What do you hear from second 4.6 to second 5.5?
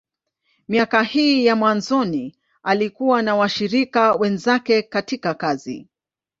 katika